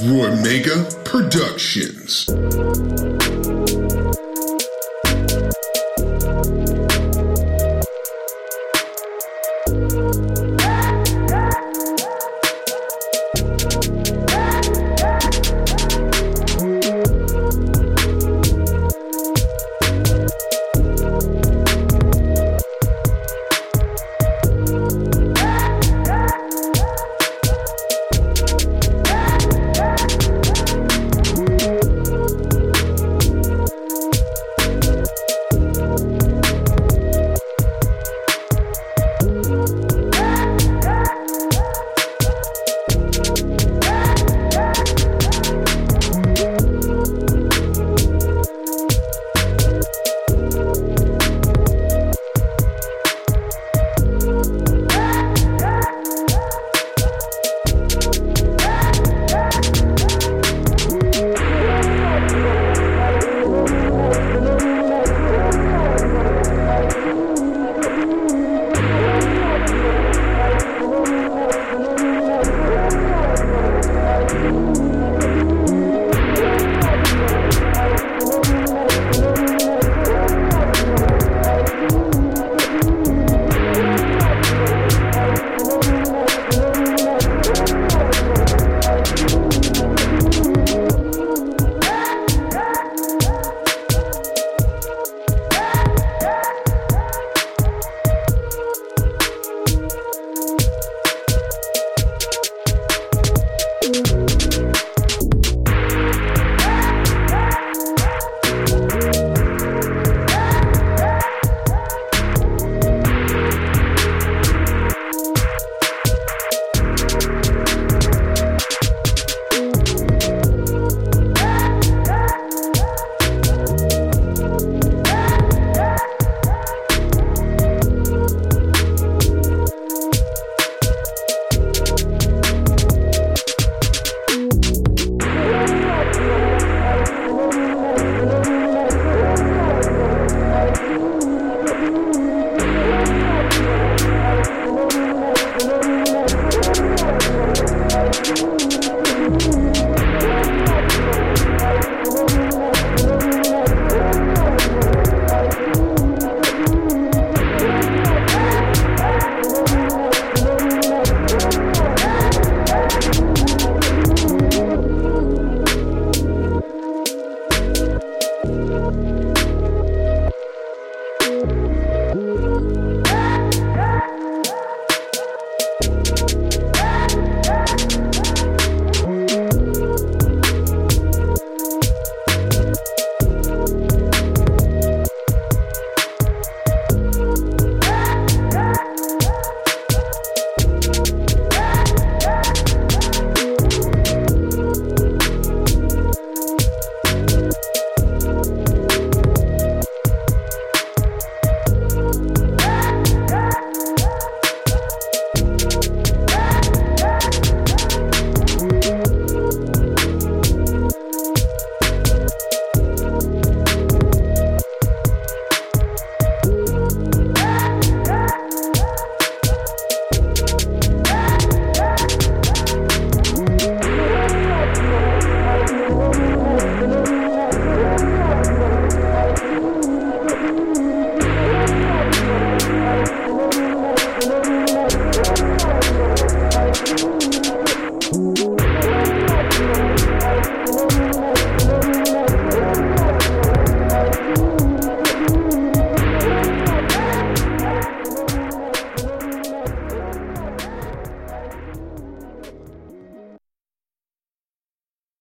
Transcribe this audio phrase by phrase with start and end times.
[0.00, 2.26] Roy Mega Productions.